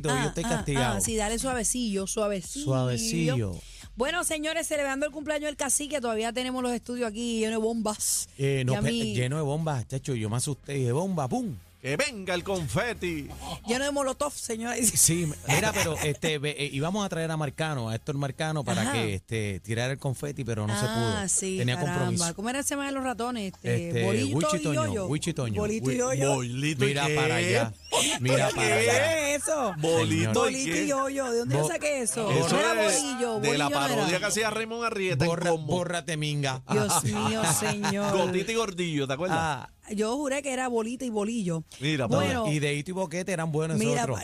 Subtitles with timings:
[0.00, 0.96] suavecito, yo estoy ah, castigado.
[0.96, 2.64] ah, sí, dale suavecillo, suavecillo.
[2.64, 3.52] Suavecillo.
[3.96, 8.28] Bueno, señores, celebrando el cumpleaños del cacique, todavía tenemos los estudios aquí llenos de bombas.
[8.36, 11.54] Eh, no, Y mí- lleno de bombas, chacho, yo me asusté, de bomba, pum.
[11.86, 13.28] Que venga el confeti.
[13.68, 14.90] Lleno de molotov, señores.
[14.96, 18.82] Sí, mira, pero este, ve- eh, íbamos a traer a Marcano, a Héctor Marcano, para
[18.82, 18.92] Ajá.
[18.94, 21.28] que este, tirara el confeti, pero no se ah, pudo.
[21.28, 21.94] sí, Tenía caramba.
[21.98, 22.34] compromiso.
[22.34, 23.52] ¿Cómo era el tema de los ratones?
[23.54, 25.06] Este, Este, bolito Wichi y Toño, yoyo.
[25.06, 25.60] Wichi Toño.
[25.60, 26.34] Bolito y Wi- yoyo.
[26.34, 27.14] Bolito y Mira qué?
[27.14, 27.72] para allá,
[28.20, 28.92] mira para allá.
[28.92, 29.72] ¿Qué es eso?
[29.78, 31.30] Bolito y Bolito y yoyo.
[31.30, 32.30] ¿De dónde yo Bo- saqué eso?
[32.32, 33.38] Eso No era es bolillo.
[33.40, 33.94] de la bolillo no era.
[33.96, 35.72] parodia que hacía Raymond Arrieta en Borra, combo.
[35.76, 36.62] bórrate, minga.
[36.68, 38.12] Dios mío, señor.
[38.16, 39.38] Gotita y gordillo, ¿te acuerdas?
[39.40, 41.64] Ah, Yo juré que era bolita y bolillo.
[41.80, 44.06] Mira, Bueno, y de Hito y Boquete eran buenos mira.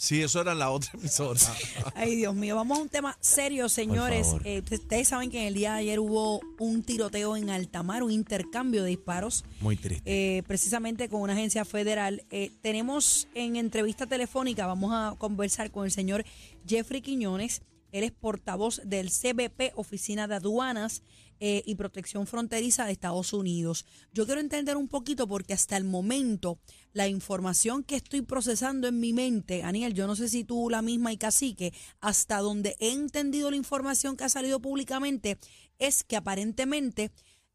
[0.00, 1.38] Sí, eso era la otra emisora.
[1.94, 4.28] Ay, Dios mío, vamos a un tema serio, señores.
[4.44, 8.10] Eh, ustedes saben que en el día de ayer hubo un tiroteo en Altamar, un
[8.10, 10.02] intercambio de disparos, Muy triste.
[10.06, 12.24] eh, precisamente con una agencia federal.
[12.30, 16.24] Eh, tenemos en entrevista telefónica, vamos a conversar con el señor
[16.66, 17.60] Jeffrey Quiñones.
[17.92, 21.02] Él es portavoz del CBP, Oficina de Aduanas
[21.40, 23.86] eh, y Protección Fronteriza de Estados Unidos.
[24.12, 26.58] Yo quiero entender un poquito porque hasta el momento
[26.92, 30.82] la información que estoy procesando en mi mente, Aniel, yo no sé si tú la
[30.82, 35.38] misma y cacique, hasta donde he entendido la información que ha salido públicamente,
[35.78, 37.10] es que aparentemente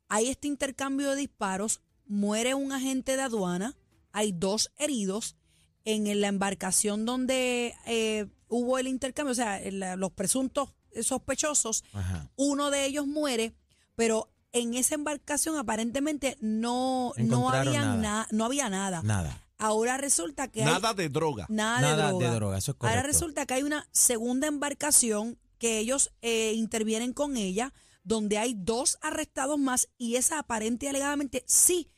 [0.10, 3.78] hay este intercambio de disparos, muere un agente de aduana,
[4.12, 5.36] hay dos heridos
[5.84, 10.70] en la embarcación donde eh, hubo el intercambio, o sea, el- los presuntos
[11.02, 12.30] sospechosos, Ajá.
[12.36, 13.54] uno de ellos muere,
[13.96, 17.98] pero en esa embarcación aparentemente no, no, Encontraron había nada.
[17.98, 19.02] na- no había nada.
[19.04, 19.42] Nada.
[19.58, 21.46] Ahora resulta que hay Nada de droga.
[21.50, 22.30] nada, Nada de, droga.
[22.30, 23.08] de droga, eso es Ahora correcto.
[23.08, 28.98] resulta que hay una segunda embarcación que ellos eh, intervienen con ella, donde hay dos
[29.02, 31.90] arrestados más y esa aparente y alegadamente sí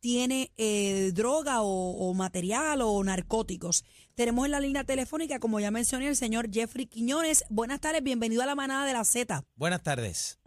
[0.00, 3.84] tiene eh, droga o, o material o narcóticos.
[4.16, 7.44] Tenemos en la línea telefónica, como ya mencioné, el señor Jeffrey Quiñones.
[7.50, 9.42] Buenas tardes, bienvenido a la manada de la Z.
[9.56, 10.40] Buenas tardes.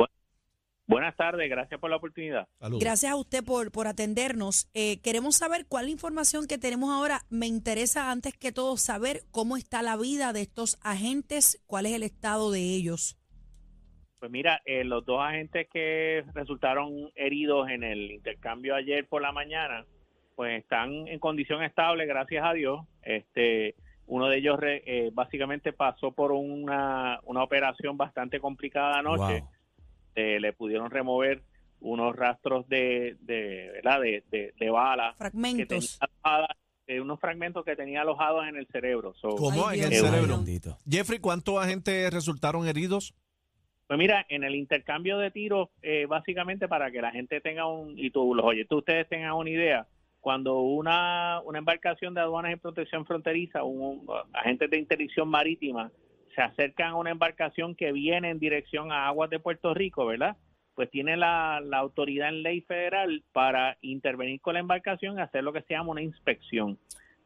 [0.88, 2.48] Buenas tardes, gracias por la oportunidad.
[2.60, 2.84] Saludos.
[2.84, 4.72] Gracias a usted por, por atendernos.
[4.74, 7.22] Eh, queremos saber cuál es la información que tenemos ahora.
[7.30, 11.94] Me interesa antes que todo saber cómo está la vida de estos agentes, cuál es
[11.94, 13.20] el estado de ellos.
[14.18, 19.32] Pues mira, eh, los dos agentes que resultaron heridos en el intercambio ayer por la
[19.32, 19.86] mañana,
[20.40, 22.80] pues están en condición estable, gracias a Dios.
[23.02, 29.42] Este, uno de ellos re- eh, básicamente pasó por una, una operación bastante complicada anoche.
[29.42, 29.50] Wow.
[30.16, 31.42] Eh, le pudieron remover
[31.82, 34.00] unos rastros de, de, ¿verdad?
[34.00, 36.00] de, de, de bala Fragmentos.
[36.00, 36.56] alojadas,
[36.88, 39.14] eh, unos fragmentos que tenía alojados en el cerebro.
[39.16, 39.68] So, ¿Cómo?
[39.68, 40.38] Ay, en el Dios cerebro.
[40.38, 40.78] Bendito.
[40.90, 43.14] Jeffrey, ¿cuántos agentes resultaron heridos?
[43.88, 48.00] Pues mira, en el intercambio de tiros, eh, básicamente para que la gente tenga un,
[48.00, 49.86] y tú, los oyentes, ustedes tengan una idea,
[50.20, 55.92] cuando una, una embarcación de aduanas y protección fronteriza, un, un- agentes de interdicción marítima,
[56.36, 60.38] se acercan a una embarcación que viene en dirección a aguas de Puerto Rico, ¿verdad?
[60.76, 65.44] Pues tiene la, la autoridad en ley federal para intervenir con la embarcación y hacer
[65.44, 66.78] lo que se llama una inspección.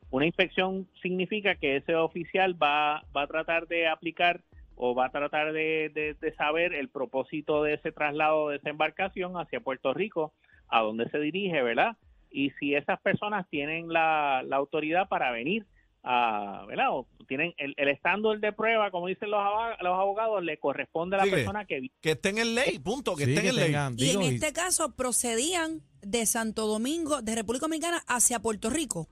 [0.09, 4.41] Una inspección significa que ese oficial va, va a tratar de aplicar
[4.75, 8.69] o va a tratar de, de- de saber el propósito de ese traslado de esa
[8.69, 10.33] embarcación hacia Puerto Rico,
[10.67, 11.97] a dónde se dirige, ¿verdad?
[12.33, 15.65] Y si esas personas tienen la, la autoridad para venir
[16.03, 16.87] a, ¿verdad?
[16.91, 19.39] O tienen el, el estándar de prueba, como dicen los,
[19.81, 21.35] los abogados, le corresponde a la Sigue.
[21.37, 21.87] persona que.
[22.01, 23.65] Que estén en ley, punto, que Sí, estén que en ley.
[23.67, 29.07] tengan- Y en este caso procedían de Santo Domingo, de República Dominicana hacia Puerto Rico.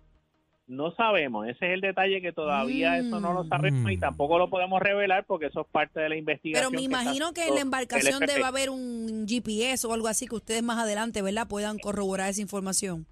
[0.71, 3.99] No sabemos, ese es el detalle que todavía eso no lo sabemos y Mm.
[3.99, 6.71] tampoco lo podemos revelar porque eso es parte de la investigación.
[6.71, 10.35] Pero me imagino que en la embarcación debe haber un GPS o algo así que
[10.35, 11.45] ustedes más adelante, ¿verdad?
[11.47, 13.05] Puedan corroborar esa información.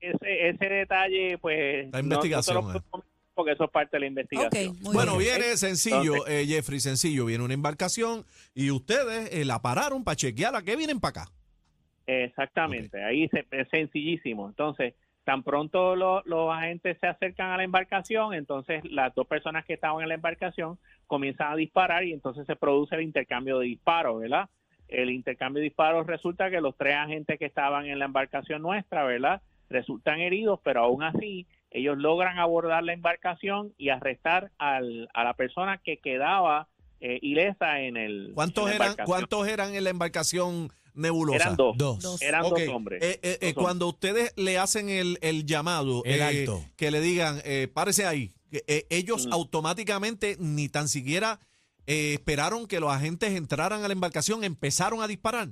[0.00, 1.90] ese, ese detalle, pues.
[1.92, 3.04] La investigación, no, podemos-
[3.34, 4.76] porque eso es parte de la investigación.
[4.80, 5.36] Bueno, bien.
[5.38, 7.26] viene sencillo, Entonces- eh, Jeffrey, sencillo.
[7.26, 10.62] Viene una embarcación y ustedes eh, la pararon para chequearla.
[10.62, 11.32] ¿Qué vienen para acá?
[12.06, 14.48] Exactamente, ahí se- es sencillísimo.
[14.48, 14.94] Entonces,
[15.24, 19.74] tan pronto lo- los agentes se acercan a la embarcación, entonces las dos personas que
[19.74, 24.20] estaban en la embarcación comienzan a disparar y entonces se produce el intercambio de disparos,
[24.20, 24.48] ¿verdad?
[24.88, 29.04] El intercambio de disparos resulta que los tres agentes que estaban en la embarcación nuestra,
[29.04, 29.40] ¿verdad?
[29.68, 35.34] Resultan heridos, pero aún así ellos logran abordar la embarcación y arrestar al, a la
[35.34, 36.66] persona que quedaba
[37.00, 38.96] eh, ilesa en el ¿Cuántos en eran.
[39.06, 41.36] ¿Cuántos eran en la embarcación nebulosa?
[41.44, 41.76] Eran dos.
[41.78, 42.00] Dos.
[42.00, 42.22] Dos.
[42.22, 43.02] Eran dos hombres.
[43.02, 46.62] eh, eh, eh, Dos cuando ustedes le hacen el, el llamado, El eh, alto.
[46.76, 49.32] que le digan, eh, párese ahí, que, eh, ellos Mm.
[49.32, 51.38] automáticamente ni tan siquiera
[51.86, 55.48] eh, esperaron que los agentes entraran a la embarcación, empezaron a disparar.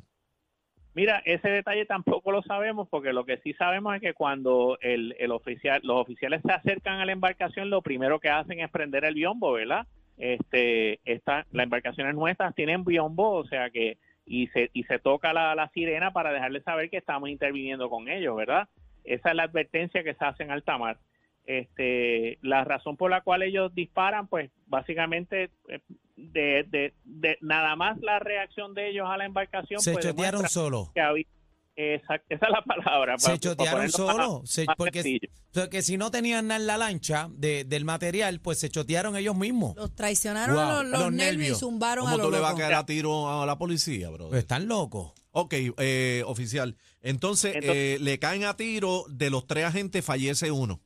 [0.94, 5.14] Mira, ese detalle tampoco lo sabemos porque lo que sí sabemos es que cuando el,
[5.18, 9.04] el oficial, los oficiales se acercan a la embarcación, lo primero que hacen es prender
[9.04, 9.86] el biombo, ¿verdad?
[10.16, 15.32] Este, esta, las embarcaciones nuestras tienen biombo, o sea que y se y se toca
[15.32, 18.68] la, la sirena para dejarles saber que estamos interviniendo con ellos, ¿verdad?
[19.04, 20.98] Esa es la advertencia que se hace en alta mar.
[21.46, 25.80] Este, la razón por la cual ellos disparan, pues básicamente eh,
[26.16, 29.80] de, de, de nada más la reacción de ellos a la embarcación.
[29.80, 30.90] Se pues, chotearon solo.
[30.94, 31.24] que había-
[31.78, 33.16] esa, esa es la palabra.
[33.16, 34.42] para- Se para chotearon más- solo.
[34.44, 35.20] Se- más porque,
[35.52, 39.36] porque si no tenían nada en la lancha de- del material, pues se chotearon ellos
[39.36, 39.76] mismos.
[39.76, 42.54] Los traicionaron Wow, los, los los nervios y zumbaron a ¿Cómo los tú le vas
[42.54, 44.28] a caer a tiro a la policía, bro?
[44.28, 45.12] Pues están locos.
[45.30, 46.76] Ok, eh, oficial.
[47.00, 50.80] Entonces, Entonces- eh, le caen a tiro, de los tres agentes fallece uno.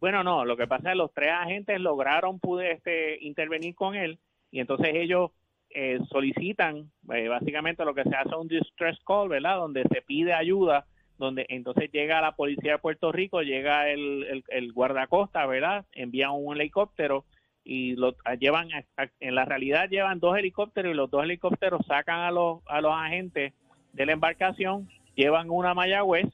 [0.00, 3.94] Bueno, no, lo que pasa es que los tres agentes lograron pude, este, intervenir con
[3.94, 4.18] él
[4.50, 5.30] y entonces ellos
[5.70, 9.56] eh, solicitan, eh, básicamente lo que se hace es un distress call, ¿verdad?
[9.56, 10.86] Donde se pide ayuda,
[11.18, 15.84] donde entonces llega la policía de Puerto Rico, llega el, el, guardacosta, ¿verdad?
[15.92, 17.24] Envían un helicóptero
[17.62, 22.20] y lo llevan, a- en la realidad llevan dos helicópteros y los dos helicópteros sacan
[22.20, 23.52] a los, a los agentes
[23.92, 26.26] de la embarcación, llevan una Mayagüez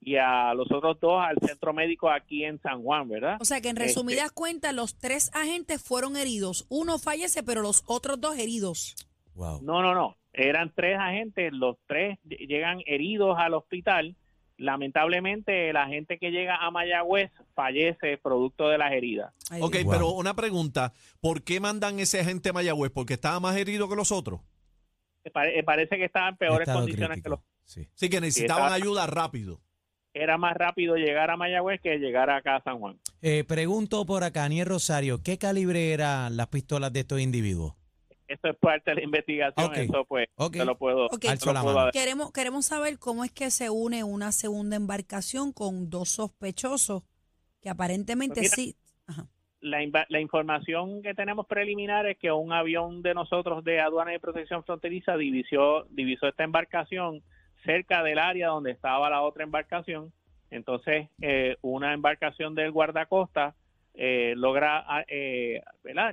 [0.00, 3.36] y a los otros dos al centro médico aquí en San Juan, ¿verdad?
[3.40, 6.66] O sea que en Este, resumidas cuentas, los tres agentes fueron heridos.
[6.68, 8.94] Uno fallece, pero los otros dos heridos.
[9.34, 9.60] Wow.
[9.62, 10.16] No, no, no.
[10.32, 14.14] Eran tres agentes, los tres ll- llegan heridos al hospital.
[14.72, 19.32] Lamentablemente, el agente que llega a Mayagüez fallece producto de las heridas.
[19.50, 19.76] Ay, Ok.
[19.84, 19.92] Wow.
[19.92, 20.92] pero una pregunta.
[21.20, 22.90] ¿Por qué mandan ese agente a Mayagüez?
[22.92, 24.40] ¿Porque estaba más herido que los otros?
[25.24, 27.24] Me pare- parece que estaba en peores Estado condiciones crítico.
[27.24, 27.40] que los.
[27.64, 27.88] Sí.
[27.94, 29.60] Sí, que necesitaban estaba- ayuda rápido.
[30.14, 32.98] Era más rápido llegar a Mayagüez que llegar acá a San Juan.
[33.22, 37.74] Eh, pregunto por acá, Aniel Rosario, ¿qué calibre eran las pistolas de estos individuos?
[38.26, 39.66] Eso es parte de la investigación.
[39.70, 39.76] Ok.
[39.76, 40.52] Eso, pues, Ok.
[40.54, 41.06] te lo puedo.
[41.06, 41.20] Ok.
[41.20, 41.90] te lo puedo.
[41.92, 47.04] Queremos, queremos saber cómo es que se une una segunda embarcación con dos sospechosos
[47.62, 48.76] que aparentemente Pues mira, sí.
[49.06, 49.26] Ajá.
[49.60, 49.78] la,
[50.08, 54.62] la información que tenemos preliminar es que un avión de nosotros de aduana y protección
[54.64, 57.22] fronteriza divisó, divisó esta embarcación
[57.64, 60.12] cerca del área donde estaba la otra embarcación.
[60.50, 63.54] Entonces, eh, una embarcación del guardacosta
[63.94, 65.62] eh, logra ah, eh,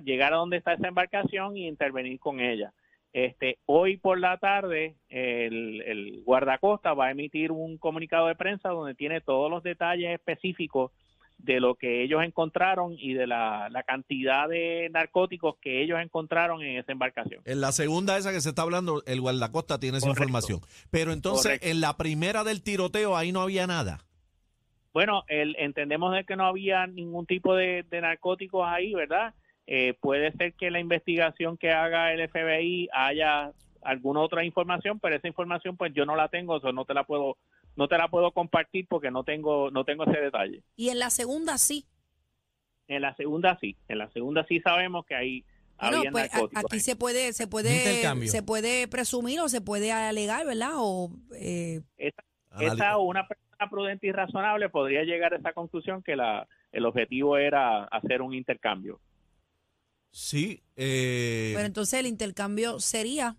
[0.03, 2.73] llegar a donde está esa embarcación y intervenir con ella.
[3.13, 8.93] Este, hoy por la tarde, el guardacosta va a emitir un comunicado de prensa donde
[8.93, 10.91] tiene todos los detalles específicos
[11.37, 16.61] de lo que ellos encontraron y de la, la cantidad de narcóticos que ellos encontraron
[16.63, 17.41] en esa embarcación.
[17.45, 20.23] En la segunda esa que se está hablando, el guardacosta tiene esa Correcto.
[20.23, 20.59] información.
[20.91, 21.67] Pero entonces, Correcto.
[21.67, 23.99] en la primera del tiroteo, ahí no había nada.
[24.93, 29.33] Bueno, el, entendemos de que no había ningún tipo de, de narcóticos ahí, ¿verdad?
[29.67, 33.51] Eh, puede ser que la investigación que haga el FBI haya
[33.81, 36.93] alguna otra información, pero esa información pues yo no la tengo, o sea, no te
[36.93, 37.37] la puedo
[37.75, 40.63] no te la puedo compartir porque no tengo no tengo ese detalle.
[40.75, 41.85] Y en la segunda sí.
[42.87, 45.43] En la segunda sí, en la segunda sí sabemos que ahí
[45.79, 50.45] Bueno, había pues aquí se puede, se puede, se puede presumir o se puede alegar,
[50.45, 50.73] ¿verdad?
[50.75, 55.53] O eh, Esa, Anali- esa o una persona prudente y razonable podría llegar a esa
[55.53, 58.99] conclusión que la el objetivo era hacer un intercambio.
[60.11, 60.63] Sí.
[60.75, 63.37] eh, pero entonces el intercambio sería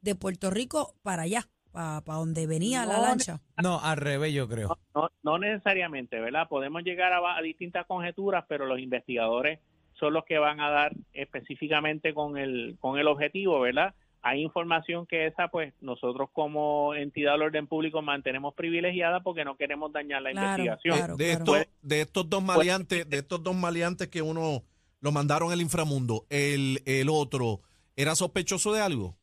[0.00, 1.48] de Puerto Rico para allá,
[1.78, 3.40] para, donde venía la No, lancha.
[3.62, 4.76] No, al revés, yo creo.
[4.94, 6.48] No, no necesariamente, ¿verdad?
[6.48, 9.60] Podemos llegar a, va- a distintas conjeturas, pero los investigadores
[9.94, 13.94] son los que van a dar específicamente con el, con el objetivo, ¿verdad?
[14.22, 19.56] Hay información que esa, pues, nosotros como entidad del orden público mantenemos privilegiada porque no
[19.56, 20.96] queremos dañar la Claro, investigación.
[20.98, 21.16] claro.
[21.16, 24.64] de, estos, de estos dos maleantes, de estos dos maleantes que uno
[25.00, 27.60] lo mandaron al inframundo, el, el otro,
[27.94, 29.16] ¿era sospechoso de algo?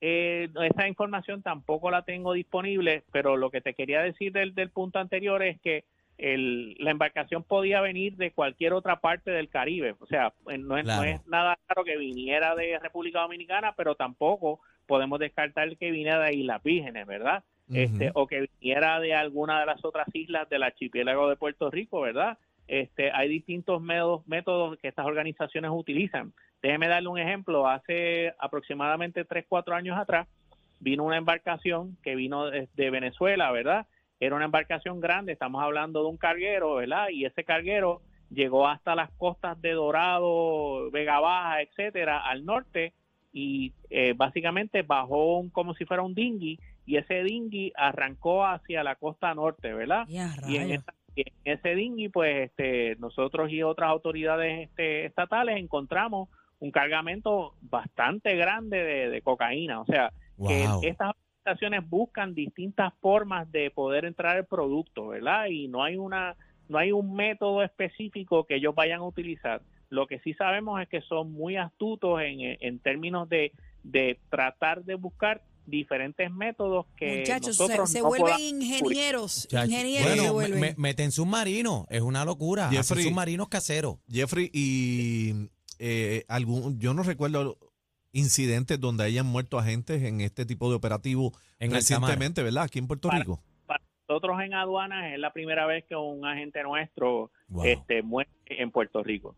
[0.00, 4.70] Eh, esa información tampoco la tengo disponible, pero lo que te quería decir del, del
[4.70, 5.84] punto anterior es que
[6.16, 9.94] el, la embarcación podía venir de cualquier otra parte del Caribe.
[10.00, 11.04] O sea, eh, no es, no Claro.
[11.04, 16.34] es nada raro que viniera de República Dominicana, pero tampoco podemos descartar que viniera de
[16.34, 17.44] Islas Vírgenes, ¿verdad?
[17.72, 22.00] este, o que viniera de alguna de las otras islas del archipiélago de Puerto Rico,
[22.00, 22.36] ¿verdad?
[22.72, 26.32] Este, hay distintos métodos, métodos que estas organizaciones utilizan.
[26.62, 27.66] Déjeme darle un ejemplo.
[27.66, 30.28] Hace aproximadamente 3, 4 años atrás
[30.78, 33.88] vino una embarcación que vino de, de Venezuela, ¿verdad?
[34.20, 37.08] Era una embarcación grande, estamos hablando de un carguero, ¿verdad?
[37.10, 42.92] Y ese carguero llegó hasta las costas de Dorado, Vega Baja, etcétera, al norte
[43.32, 48.84] y eh, básicamente bajó un, como si fuera un dinghy y ese dinghy arrancó hacia
[48.84, 50.04] la costa norte, ¿verdad?
[50.08, 55.06] Ya, Y en, esa- y en ese dinghy, pues este, nosotros y otras autoridades este,
[55.06, 56.28] estatales encontramos
[56.60, 59.80] un cargamento bastante grande de, de cocaína.
[59.80, 60.12] O sea,
[60.46, 65.46] que estas organizaciones buscan distintas formas de poder entrar al producto, ¿verdad?
[65.46, 66.36] Y no hay una
[66.68, 69.60] no hay un método específico que ellos vayan a utilizar.
[69.88, 73.50] Lo que sí sabemos es que son muy astutos en, en términos de,
[73.82, 79.48] de tratar de buscar diferentes métodos que Muchachos, nosotros se, se no vuelven podamos ingenieros.
[79.52, 80.60] Ingenieros se bueno, vuelven.
[80.60, 82.66] me- me- meten submarinos, es una locura.
[82.68, 83.04] Hacen Jeffrey.
[83.04, 83.96] submarinos caseros.
[84.10, 85.48] Jeffrey, y
[85.78, 87.56] eh, algún, yo no recuerdo
[88.12, 92.64] incidentes donde hayan muerto agentes en este tipo de operativo En recientemente, ¿verdad?
[92.64, 93.40] Aquí en Puerto Para- Rico.
[93.66, 97.64] para nosotros en aduanas es la primera vez que un agente nuestro Wow.
[97.64, 99.36] este muere en Puerto Rico.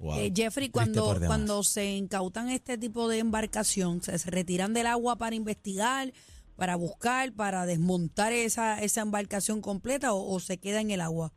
[0.00, 0.18] Wow.
[0.18, 5.16] Eh, Jeffrey, cuando, cuando se incautan este tipo de embarcación, ¿se, se retiran del agua
[5.16, 6.12] para investigar,
[6.56, 11.32] para buscar, para desmontar esa, esa embarcación completa o, o se queda en el agua?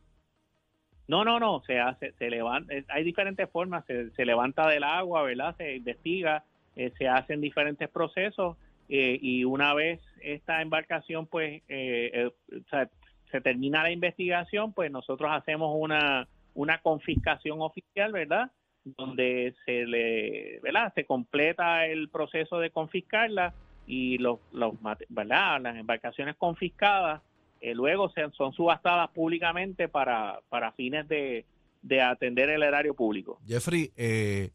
[1.06, 5.22] No, no, no, se hace, se levanta, hay diferentes formas, se, se levanta del agua,
[5.22, 5.54] ¿verdad?
[5.58, 6.44] Se investiga,
[6.76, 8.56] eh, se hacen diferentes procesos
[8.88, 12.88] eh, y una vez esta embarcación, pues, eh, eh, o sea,
[13.30, 18.50] se termina la investigación, pues nosotros hacemos una, una confiscación oficial, ¿verdad?
[18.84, 20.92] Donde se le, ¿verdad?
[20.94, 23.54] Se completa el proceso de confiscarla
[23.86, 24.74] y los, los
[25.08, 25.60] ¿verdad?
[25.60, 27.22] Las embarcaciones confiscadas
[27.60, 31.46] eh, luego se, son subastadas públicamente para, para fines de,
[31.80, 33.40] de atender el erario público.
[33.46, 34.50] Jeffrey, eh,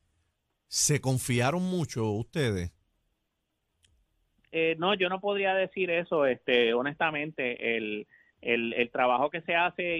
[0.67, 2.71] ¿se confiaron mucho ustedes?
[4.51, 8.07] Eh, no, yo no podría decir eso, este, honestamente, el,
[8.41, 9.99] el, el trabajo que se hace,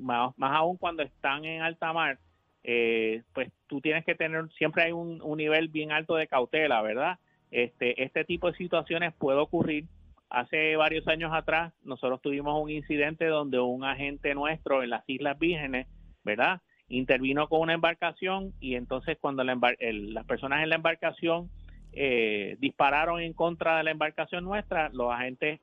[0.00, 2.18] más, más aún cuando están en alta mar,
[2.64, 7.18] eh, pues tú tienes que tener, siempre hay un, nivel bien alto de cautela, ¿verdad?
[7.50, 9.84] Este, este tipo de situaciones puede ocurrir.
[10.30, 15.38] Hace varios años atrás, nosotros tuvimos un incidente donde un agente nuestro en las Islas
[15.38, 15.86] Vírgenes,
[16.24, 16.62] ¿verdad?
[16.88, 21.50] Intervino con una embarcación y entonces cuando la embar- las personas en la embarcación
[21.92, 25.60] eh, dispararon en contra de la embarcación nuestra, los agentes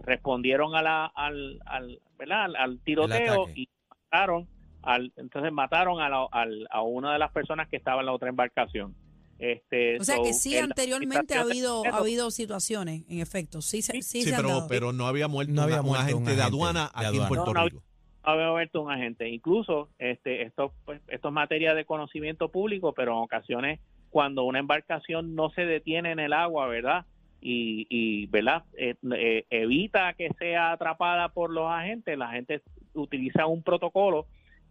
[0.00, 2.44] respondieron a la, al, al, ¿verdad?
[2.44, 4.48] al, al tiroteo y mataron
[4.82, 8.12] al, entonces mataron a, la- al- a una de las personas que estaba en la
[8.12, 8.94] otra embarcación.
[9.38, 13.82] Este, O sea so, que sí, anteriormente ha habido, ha habido situaciones, en efecto, sí,
[13.82, 14.68] se- Sí, sí, Sí, se han pero, dado.
[14.68, 17.18] pero no había muerto, No había una- un, muerto un agente de aduana de aquí
[17.18, 17.28] en.
[17.28, 17.82] Puerto No, no, Rico.
[18.22, 19.28] había abierto un agente.
[19.28, 23.80] Incluso este, esto, pues, esto es materia de conocimiento público, pero en ocasiones
[24.10, 27.06] cuando una embarcación no se detiene en el agua, ¿verdad?
[27.44, 28.62] Y, y ¿verdad?
[28.78, 32.62] Eh, eh, evita que sea atrapada por los agentes, la gente
[32.94, 34.26] utiliza un protocolo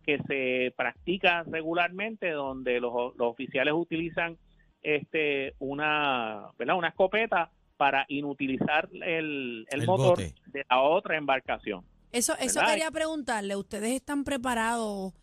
[0.05, 4.37] que se practica regularmente donde los, los oficiales utilizan
[4.81, 6.75] este una ¿verdad?
[6.77, 10.33] una escopeta para inutilizar el, el El motor bote.
[10.47, 11.83] de la otra embarcación.
[12.11, 12.71] Eso, eso ¿verdad?
[12.73, 15.13] quería preguntarle, ¿ustedes están preparados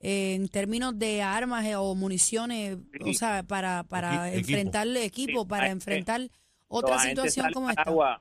[0.00, 4.48] eh, en términos de armas eh, o municiones, o sea, para, para Equi- equipo.
[4.50, 6.20] enfrentar el equipo, Sí, para enfrentar
[6.68, 7.82] otra situación como esta?
[7.82, 8.20] agua.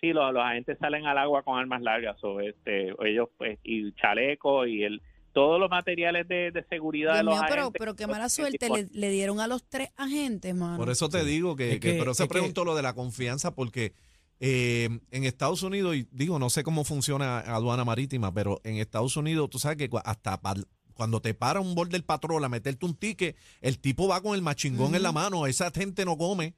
[0.00, 3.92] Sí, los, los agentes salen al agua con armas largas, o este, ellos pues y
[3.92, 7.78] chalecos y el todos los materiales de, de seguridad Dios de los mío, pero, agentes.
[7.80, 10.76] pero qué pues, mala suerte le, le dieron a los tres agentes, mano.
[10.76, 11.26] Por eso te Sí.
[11.26, 13.94] digo que, Es que- que- pero se que- preguntó lo de la confianza porque
[14.40, 19.16] eh, en Estados Unidos, y digo, no sé cómo funciona aduana marítima, pero en Estados
[19.16, 20.54] Unidos tú sabes que hasta pa-
[20.92, 24.42] cuando te para un border patrol a meterte un ticket, el tipo va con el
[24.42, 26.54] machingón en la mano, esa gente no come.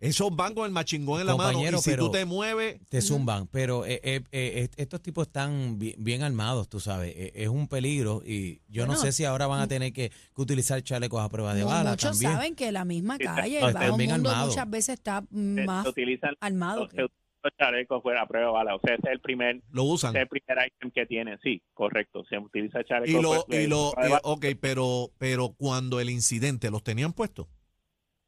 [0.00, 3.02] Esos van con el machingón en la mano y si pero- tú te mueves, Te
[3.02, 7.12] zumban, pero eh, eh, eh, est- estos tipos están bi- bien, armados, tú sabes.
[7.14, 10.42] Eh, es un peligro y yo no sé si ahora van a tener que, que
[10.42, 12.32] utilizar chalecos a prueba de bala Muchos también.
[12.32, 14.50] saben que la misma calle, el están bajo bien mundo armados.
[14.54, 16.88] muchas veces está más se utilizan armado.
[16.88, 17.06] que-
[17.42, 18.74] los chalecos fuera a prueba de bala.
[18.76, 20.10] O sea, ese es el primer, lo usan.
[20.10, 21.38] ese es el primer item que tiene.
[21.42, 22.22] Sí, correcto.
[22.28, 24.20] Se utiliza chaleco Y lo, pues, y lo, prueba de eh, bala.
[24.24, 27.46] ok, pero, pero cuando el incidente los tenían puestos.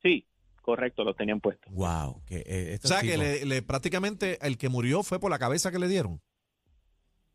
[0.03, 0.27] Sí,
[0.63, 1.73] correcto, los tenían puestos.
[1.75, 2.23] Wow.
[2.25, 5.71] Que, eh, O sea, que le, le- prácticamente el que murió fue por la cabeza
[5.71, 6.21] que le dieron.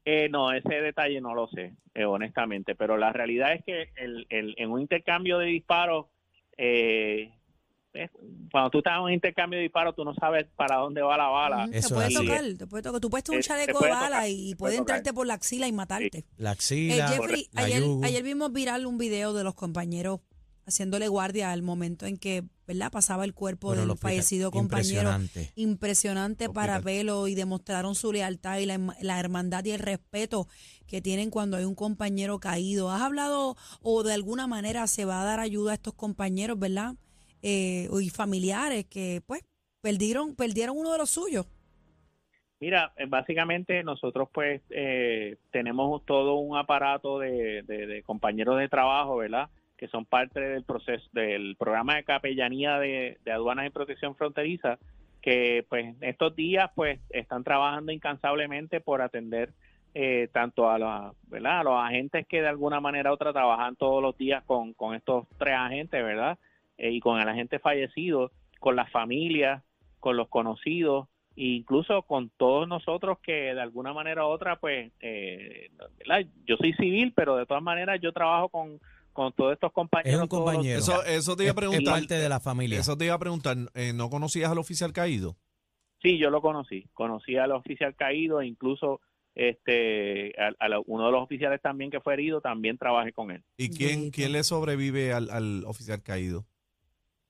[0.06, 4.26] Eh, no, ese detalle no lo sé, eh, honestamente, pero la realidad es que el,
[4.30, 6.06] el- en un intercambio de disparos,
[6.58, 7.34] eh,
[8.52, 11.28] cuando tú estás en un intercambio de disparos, tú no sabes para dónde va la
[11.28, 11.64] bala.
[11.64, 13.02] Ujú, te Eso puede tocar, te puede tocar.
[13.02, 14.96] Tú puedes un Eh, te chaleco de bala tocar, y puede tocar.
[14.98, 16.24] entrarte por la axila y matarte.
[16.38, 18.06] La Eh, axila, Jeffrey, la ayer, yugu.
[18.06, 20.20] ayer vimos viral un video de los compañeros
[20.68, 22.92] haciéndole guardia al momento en que ¿verdad?
[22.92, 25.10] pasaba el cuerpo Bueno, del fallecido compañero.
[25.10, 25.52] Impresionante.
[25.56, 30.48] Impresionante para verlo y demostraron su lealtad y la, herma- la hermandad y el respeto
[30.86, 32.92] que tienen cuando hay un compañero caído.
[32.92, 36.96] ¿Has hablado o de alguna manera se va a dar ayuda a estos compañeros, verdad?
[37.42, 39.42] Eh, y familiares que pues
[39.82, 41.46] perdieron, perdieron uno de los suyos.
[42.60, 48.68] Mira, eh, básicamente nosotros pues eh, tenemos todo un aparato de, de- de compañeros de
[48.68, 49.50] trabajo, ¿verdad?
[49.78, 54.80] Que son parte del proceso del programa de capellanía de, aduanas y protección fronteriza,
[55.22, 59.52] que pues estos días pues están trabajando incansablemente por atender
[59.94, 61.60] eh, tanto a los, ¿verdad?
[61.60, 65.28] a los agentes que de alguna manera u otra trabajan todos los días con, estos
[65.38, 66.38] tres agentes, ¿verdad?
[66.78, 69.64] Eh, y con el agente fallecido, con las familias,
[70.00, 74.92] con los conocidos, e incluso con todos nosotros que de alguna manera u otra, pues,
[75.02, 75.70] eh,
[76.46, 78.80] yo soy civil, pero de todas maneras yo trabajo con,
[79.18, 80.10] con todos estos compañeros.
[80.14, 80.78] Es un los compañero.
[80.78, 81.94] Eso, eso te iba a es preguntar.
[81.96, 82.80] parte de la familia.
[82.80, 83.58] Eso te iba a preguntar.
[83.74, 85.36] eh, ¿No conocías al oficial caído?
[86.04, 86.88] Sí, yo lo conocí.
[86.94, 89.02] Conocí al oficial caído e incluso
[89.34, 93.32] este a, a la- uno de los oficiales también que fue herido también trabajé con
[93.32, 93.44] él.
[93.58, 96.46] ¿Y quién, quién le sobrevive al, al oficial caído?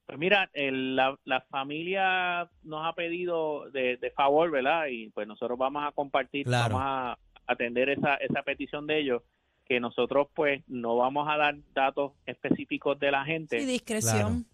[0.06, 4.88] Pues mira, el- la, la familia nos ha pedido de, de favor, ¿verdad?
[4.92, 6.76] Y pues nosotros vamos a compartir, Claro.
[6.76, 7.18] vamos a
[7.50, 9.22] atender esa, esa petición de ellos,
[9.68, 13.60] que nosotros pues no vamos a dar datos específicos de la gente.
[13.60, 14.46] Sí, discreción.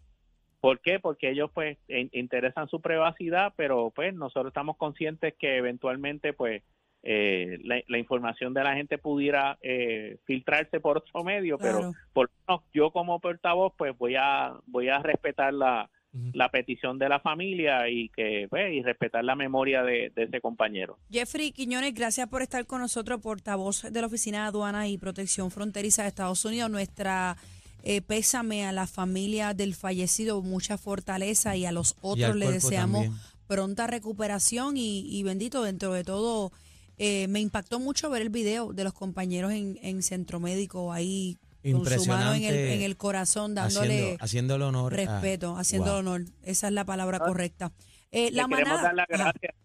[0.59, 0.99] ¿Por qué?
[0.99, 6.63] Porque ellos pues in- interesan su privacidad, pero pues nosotros estamos conscientes que eventualmente pues
[7.03, 11.93] eh, la, la información de la gente pudiera eh, filtrarse por otro medio, pero Claro.
[12.13, 15.89] por lo menos yo como portavoz pues voy a voy a respetar la,
[16.33, 20.41] La petición de la familia y que pues, y respetar la memoria de, de ese
[20.41, 20.99] compañero.
[21.11, 25.49] Jeffrey Quiñones, gracias por estar con nosotros, portavoz de la Oficina de Aduanas y Protección
[25.49, 26.69] Fronteriza de Estados Unidos.
[26.69, 27.35] Nuestra
[27.83, 33.05] eh, pésame a la familia del fallecido, mucha fortaleza y a los otros le deseamos
[33.05, 33.21] también.
[33.47, 36.51] pronta recuperación y, y bendito dentro de todo.
[36.97, 41.37] eh, me impactó mucho ver el video de los compañeros en, en Centro Médico ahí
[41.71, 42.73] con su mano en el, Impresionante.
[42.75, 44.93] en el corazón dándole Haciendo, haciéndole honor.
[44.93, 45.99] a- respeto, haciendo Wow.
[45.99, 46.21] honor.
[46.43, 47.71] Esa es la palabra Ah, correcta.
[48.11, 49.31] Eh, la le queremos manada, dar las Ajá.
[49.31, 49.55] gracias.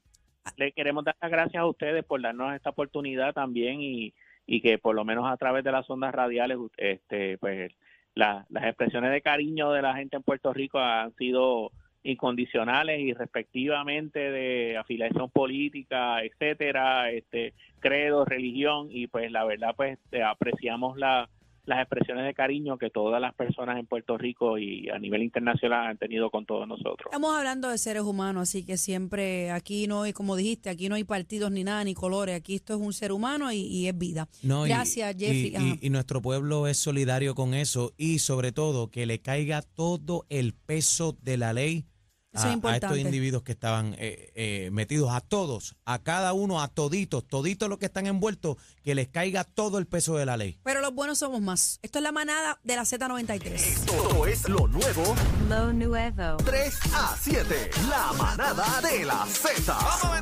[0.56, 4.14] Le queremos dar las gracias a ustedes por darnos esta oportunidad también y,
[4.46, 7.72] y que por lo menos a través de las ondas radiales, este, pues
[8.14, 11.70] la- las expresiones de cariño de la gente en Puerto Rico han sido
[12.02, 19.98] incondicionales y respectivamente de afiliación política, etcétera, este credo, religión y pues la verdad pues
[20.24, 21.28] apreciamos la
[21.68, 25.86] las expresiones de cariño que todas las personas en Puerto Rico y a nivel internacional
[25.86, 27.06] han tenido con todos nosotros.
[27.06, 30.94] Estamos hablando de seres humanos, así que siempre aquí no hay, como dijiste, aquí no
[30.94, 32.34] hay partidos ni nada, ni colores.
[32.36, 34.28] Aquí esto es un ser humano y, y es vida.
[34.42, 35.48] No, Gracias, y- Jeffrey.
[35.52, 35.78] Y, Ajá.
[35.82, 40.54] y nuestro pueblo es solidario con eso y sobre todo que le caiga todo el
[40.54, 41.84] peso de la ley
[42.32, 46.60] Eso es a, estos individuos que estaban eh, eh, metidos, a todos, a cada uno,
[46.60, 50.36] a toditos, toditos los que están envueltos, que les caiga todo el peso de la
[50.36, 50.60] ley.
[50.62, 51.78] Pero los buenos somos más.
[51.82, 53.54] Esto es la manada de la Z93.
[53.54, 55.14] Esto es lo nuevo
[55.48, 56.36] Lo nuevo.
[56.44, 57.70] 3 a 7.
[57.88, 59.76] La manada de la Z.